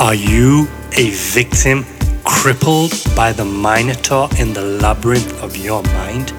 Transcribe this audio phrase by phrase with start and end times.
[0.00, 1.84] Are you a victim
[2.22, 6.30] crippled by the Minotaur in the labyrinth of your mind?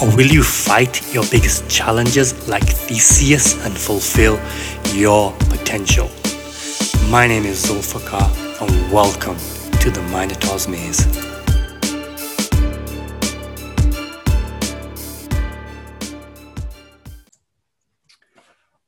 [0.00, 4.38] Or will you fight your biggest challenges like Theseus and fulfill
[4.94, 6.08] your potential?
[7.10, 8.30] My name is Zulfikar
[8.62, 9.36] and welcome
[9.80, 11.04] to the Minotaur's Maze.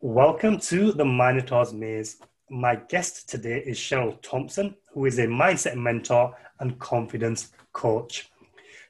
[0.00, 2.18] Welcome to the Minotaur's Maze
[2.52, 8.30] my guest today is Cheryl Thompson, who is a mindset mentor and confidence coach.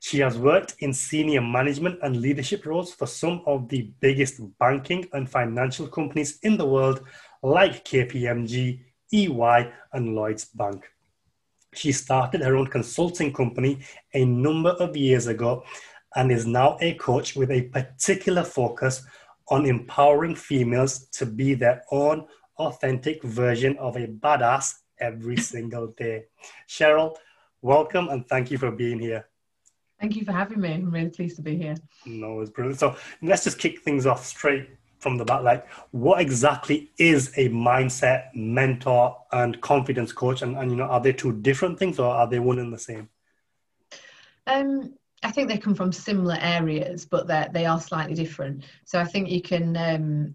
[0.01, 5.07] She has worked in senior management and leadership roles for some of the biggest banking
[5.13, 7.07] and financial companies in the world,
[7.45, 8.81] like KPMG,
[9.13, 10.91] EY, and Lloyds Bank.
[11.73, 13.79] She started her own consulting company
[14.13, 15.63] a number of years ago
[16.17, 19.07] and is now a coach with a particular focus
[19.49, 22.27] on empowering females to be their own
[22.59, 26.25] authentic version of a badass every single day.
[26.69, 27.17] Cheryl,
[27.61, 29.27] welcome and thank you for being here.
[30.01, 30.73] Thank you for having me.
[30.73, 31.77] I'm really pleased to be here.
[32.07, 32.81] No, it's brilliant.
[32.81, 35.43] So let's just kick things off straight from the back.
[35.43, 40.43] Like, what exactly is a mindset mentor and confidence coach?
[40.43, 42.79] And, and you know, are they two different things or are they one and the
[42.79, 43.09] same?
[44.47, 48.65] Um, I think they come from similar areas, but they they are slightly different.
[48.85, 50.35] So I think you can um,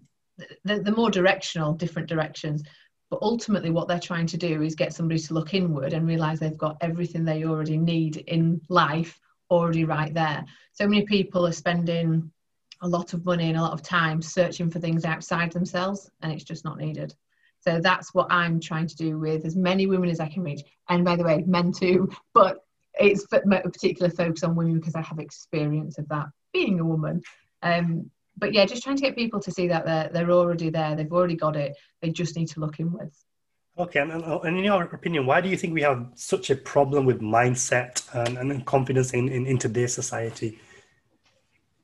[0.64, 2.62] the, the more directional, different directions.
[3.10, 6.40] But ultimately, what they're trying to do is get somebody to look inward and realize
[6.40, 9.18] they've got everything they already need in life
[9.50, 10.44] already right there.
[10.72, 12.30] So many people are spending
[12.82, 16.32] a lot of money and a lot of time searching for things outside themselves, and
[16.32, 17.14] it's just not needed.
[17.60, 20.62] So that's what I'm trying to do with as many women as I can reach.
[20.88, 22.58] And by the way, men too, but
[22.94, 27.22] it's a particular focus on women because I have experience of that being a woman.
[27.62, 30.94] Um, but yeah, just trying to get people to see that they're they're already there.
[30.94, 31.76] They've already got it.
[32.00, 33.24] They just need to look inwards.
[33.78, 36.56] Okay, and, oh, and in your opinion, why do you think we have such a
[36.56, 40.58] problem with mindset and, and confidence in, in, in today's society?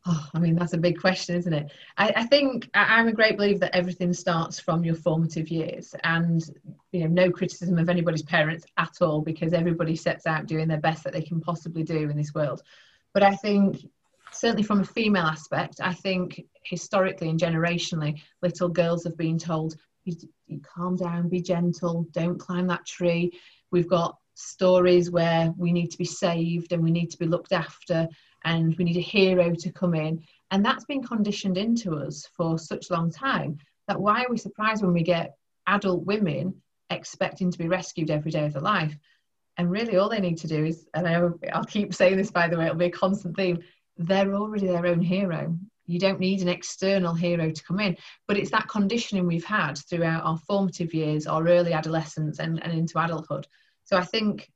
[0.06, 1.70] Oh, I mean, that's a big question, isn't it?
[1.96, 6.44] I, I think I'm a great believer that everything starts from your formative years, and
[6.90, 10.80] you know, no criticism of anybody's parents at all, because everybody sets out doing their
[10.80, 12.62] best that they can possibly do in this world.
[13.12, 13.88] But I think
[14.34, 19.76] certainly from a female aspect, I think historically and generationally, little girls have been told,
[20.62, 23.38] calm down, be gentle, don't climb that tree.
[23.70, 27.52] We've got stories where we need to be saved and we need to be looked
[27.52, 28.08] after
[28.44, 30.22] and we need a hero to come in.
[30.50, 33.58] And that's been conditioned into us for such a long time
[33.88, 36.54] that why are we surprised when we get adult women
[36.90, 38.94] expecting to be rescued every day of their life?
[39.56, 42.48] And really, all they need to do is, and I, will keep saying this by
[42.48, 43.60] the way, it'll be a constant theme,
[43.96, 45.56] they're already their own hero.
[45.86, 47.96] You don't need an external hero to come in.
[48.26, 52.72] But it's that conditioning we've had throughout our formative years, our early adolescence, and, and
[52.72, 53.46] into adulthood.
[53.84, 54.50] So I think,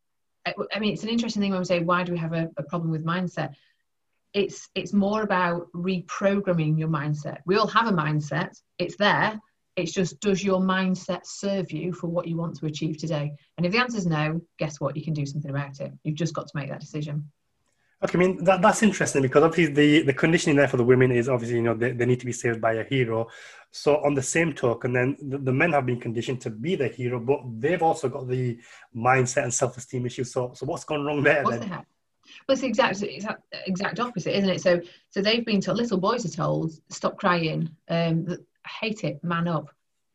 [0.47, 2.63] I mean, it's an interesting thing when we say, why do we have a, a
[2.63, 3.55] problem with mindset?
[4.33, 7.39] It's, it's more about reprogramming your mindset.
[7.45, 9.39] We all have a mindset, it's there.
[9.77, 13.33] It's just, does your mindset serve you for what you want to achieve today?
[13.57, 14.97] And if the answer is no, guess what?
[14.97, 15.93] You can do something about it.
[16.03, 17.31] You've just got to make that decision.
[18.05, 21.11] Okay, I mean that, that's interesting because obviously the, the conditioning there for the women
[21.11, 23.29] is obviously you know they, they need to be saved by a hero.
[23.73, 26.89] So on the same token, then the, the men have been conditioned to be the
[26.89, 28.59] hero, but they've also got the
[28.97, 30.33] mindset and self esteem issues.
[30.33, 31.85] So so what's gone wrong there then?
[32.47, 34.61] Well, it's the exact exact exact opposite, isn't it?
[34.61, 34.81] So
[35.11, 38.29] so they've been told little boys are told stop crying, um,
[38.81, 39.71] hate it, man up.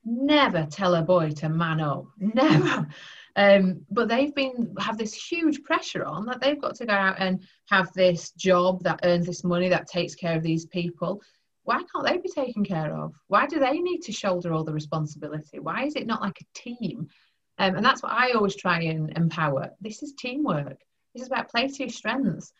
[0.05, 2.05] Never tell a boy to man up.
[2.17, 2.87] Never.
[3.35, 7.15] Um, but they've been have this huge pressure on that they've got to go out
[7.17, 11.21] and have this job that earns this money that takes care of these people.
[11.63, 13.13] Why can't they be taken care of?
[13.27, 15.59] Why do they need to shoulder all the responsibility?
[15.59, 17.07] Why is it not like a team?
[17.57, 19.69] Um, and that's what I always try and empower.
[19.79, 20.79] This is teamwork.
[21.13, 22.51] This is about play to your strengths.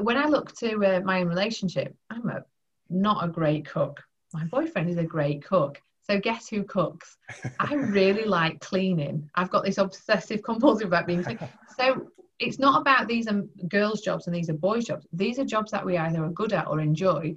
[0.00, 2.42] When I look to uh, my own relationship, I'm a
[2.88, 4.02] not a great cook.
[4.32, 5.80] My boyfriend is a great cook.
[6.10, 7.16] So guess who cooks?
[7.60, 9.30] I really like cleaning.
[9.36, 11.38] I've got this obsessive compulsive about being clean.
[11.78, 12.08] So
[12.40, 15.06] it's not about these are girls' jobs and these are boys' jobs.
[15.12, 17.36] These are jobs that we either are good at or enjoy,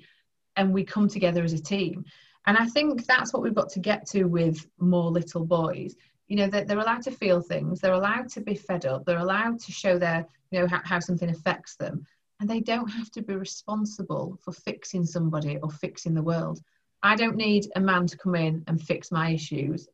[0.56, 2.03] and we come together as a team.
[2.48, 5.95] And I think that's what we've got to get to with more little boys.
[6.27, 9.19] You know, that they're allowed to feel things, they're allowed to be fed up, they're
[9.19, 12.07] allowed to show their, you know, how, how something affects them.
[12.39, 16.59] And they don't have to be responsible for fixing somebody or fixing the world.
[17.03, 19.88] I don't need a man to come in and fix my issues.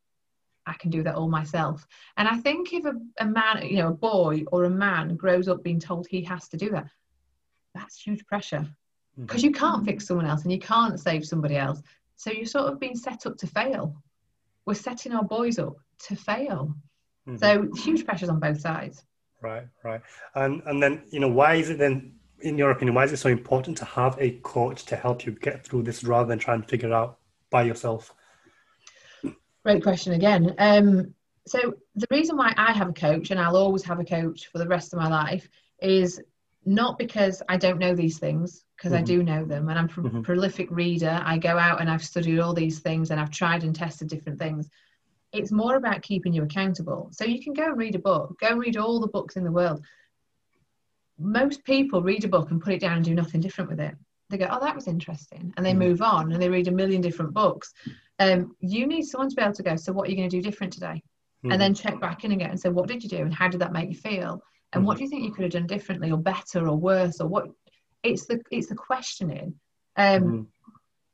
[0.65, 1.85] I can do that all myself.
[2.15, 5.47] And I think if a, a man, you know, a boy or a man grows
[5.47, 6.87] up being told he has to do that,
[7.73, 8.67] that's huge pressure
[9.19, 9.47] because mm-hmm.
[9.47, 11.81] you can't fix someone else and you can't save somebody else.
[12.15, 13.95] So you're sort of being set up to fail.
[14.65, 15.77] We're setting our boys up
[16.07, 16.75] to fail.
[17.27, 17.37] Mm-hmm.
[17.37, 19.03] So huge pressures on both sides.
[19.41, 20.01] Right, right.
[20.35, 23.17] And and then you know why is it then in your opinion why is it
[23.17, 26.61] so important to have a coach to help you get through this rather than trying
[26.61, 27.19] to figure it out
[27.49, 28.13] by yourself?
[29.63, 30.55] Great question again.
[30.57, 31.13] Um,
[31.47, 34.59] so the reason why I have a coach and I'll always have a coach for
[34.59, 35.49] the rest of my life
[35.81, 36.21] is
[36.65, 39.01] not because I don't know these things because mm-hmm.
[39.01, 40.21] I do know them and I'm a mm-hmm.
[40.21, 41.19] prolific reader.
[41.23, 44.39] I go out and I've studied all these things and I've tried and tested different
[44.39, 44.69] things.
[45.33, 47.09] It's more about keeping you accountable.
[47.11, 49.43] So you can go and read a book, go and read all the books in
[49.43, 49.83] the world.
[51.19, 53.95] Most people read a book and put it down and do nothing different with it.
[54.29, 55.53] They go, oh, that was interesting.
[55.57, 55.79] And they mm-hmm.
[55.79, 57.73] move on and they read a million different books.
[58.19, 60.37] Um, you need someone to be able to go, so what are you going to
[60.37, 61.01] do different today?
[61.43, 61.87] And then mm-hmm.
[61.87, 63.89] check back in again and say, what did you do and how did that make
[63.89, 64.43] you feel?
[64.73, 64.99] And what mm-hmm.
[64.99, 67.47] do you think you could have done differently or better or worse or what
[68.03, 69.53] it's the it's the questioning
[69.97, 70.41] um, mm-hmm.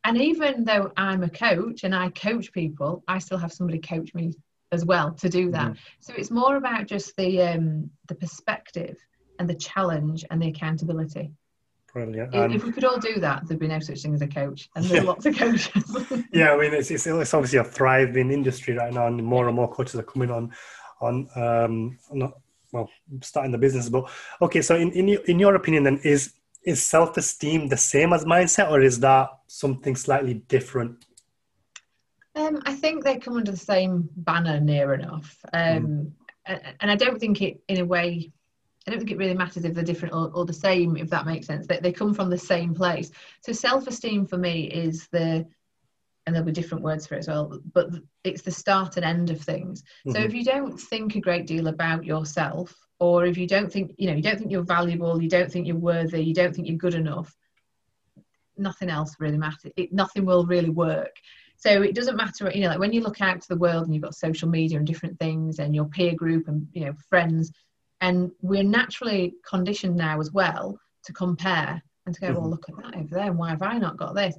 [0.03, 4.13] and even though i'm a coach and i coach people i still have somebody coach
[4.13, 4.33] me
[4.71, 5.79] as well to do that mm-hmm.
[5.99, 8.97] so it's more about just the um, the perspective
[9.39, 11.31] and the challenge and the accountability
[11.95, 12.35] Brilliant.
[12.35, 14.69] If, if we could all do that, there'd be no such thing as a coach,
[14.75, 15.07] and there's yeah.
[15.07, 16.25] lots of coaches.
[16.33, 19.55] yeah, I mean, it's, it's, it's obviously a thriving industry right now, and more and
[19.55, 20.51] more coaches are coming on,
[20.99, 22.33] on um, not
[22.73, 22.89] well,
[23.21, 23.87] starting the business.
[23.87, 24.09] But
[24.41, 26.33] okay, so in in your, in your opinion, then is
[26.65, 31.05] is self esteem the same as mindset, or is that something slightly different?
[32.35, 36.11] Um, I think they come under the same banner near enough, um,
[36.45, 36.73] mm.
[36.81, 38.33] and I don't think it, in a way,
[38.87, 41.25] I don't think it really matters if they're different or, or the same, if that
[41.25, 41.65] makes sense.
[41.65, 43.11] They, they come from the same place.
[43.41, 45.45] So self esteem for me is the
[46.25, 47.89] and there'll be different words for it as well but
[48.23, 50.11] it's the start and end of things mm-hmm.
[50.11, 53.93] so if you don't think a great deal about yourself or if you don't think
[53.97, 56.67] you know you don't think you're valuable you don't think you're worthy you don't think
[56.67, 57.35] you're good enough
[58.57, 61.15] nothing else really matters it, nothing will really work
[61.57, 63.93] so it doesn't matter you know like when you look out to the world and
[63.93, 67.51] you've got social media and different things and your peer group and you know friends
[68.05, 72.39] and we're naturally conditioned now as well to compare and to go mm-hmm.
[72.39, 73.31] well look at that over there.
[73.31, 74.35] And why have i not got this?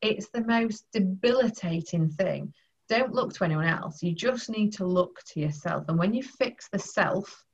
[0.00, 2.54] It's the most debilitating thing.
[2.88, 4.02] Don't look to anyone else.
[4.02, 5.84] You just need to look to yourself.
[5.88, 7.44] And when you fix the self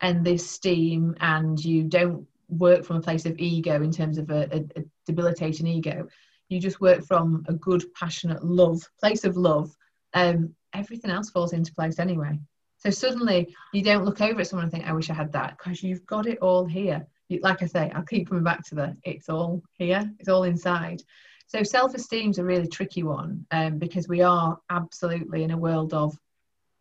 [0.00, 4.30] and the esteem and you don't work from a place of ego in terms of
[4.30, 6.06] a, a, a debilitating ego
[6.50, 9.74] you just work from a good passionate love place of love
[10.12, 12.38] um, everything else falls into place anyway
[12.84, 15.56] so suddenly you don't look over at someone and think i wish i had that
[15.56, 17.06] because you've got it all here.
[17.28, 20.10] You, like i say i'll keep coming back to the it's all here.
[20.18, 21.02] It's all inside.
[21.46, 25.94] So self-esteem is a really tricky one um, because we are absolutely in a world
[25.94, 26.18] of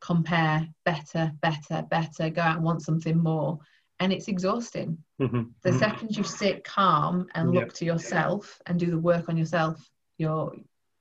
[0.01, 3.59] compare better better better go out and want something more
[3.99, 4.97] and it's exhausting.
[5.21, 5.43] Mm-hmm.
[5.61, 5.79] the mm-hmm.
[5.79, 10.53] second you sit calm and look to yourself and do the work on yourself you're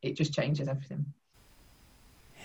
[0.03, 1.05] it just changes everything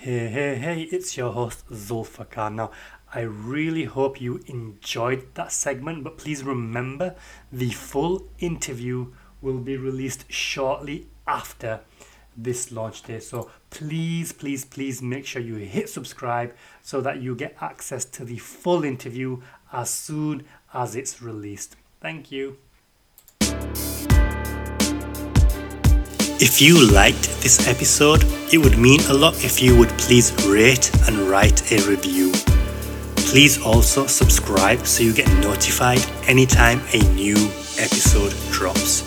[0.00, 2.70] hey hey hey it's your host zulfikar now
[3.12, 7.14] I really hope you enjoyed that segment, but please remember
[7.50, 11.80] the full interview will be released shortly after
[12.36, 13.18] this launch day.
[13.20, 18.26] So please, please, please make sure you hit subscribe so that you get access to
[18.26, 19.40] the full interview
[19.72, 20.44] as soon
[20.74, 21.76] as it's released.
[22.00, 22.58] Thank you.
[26.40, 30.90] If you liked this episode, it would mean a lot if you would please rate
[31.08, 32.32] and write a review.
[33.16, 37.36] Please also subscribe so you get notified anytime a new
[37.78, 39.02] episode drops.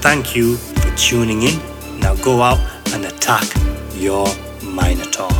[0.00, 1.58] Thank you for tuning in
[2.00, 2.58] now go out
[2.94, 3.44] and attack
[3.94, 4.26] your
[4.62, 5.39] Minotaur.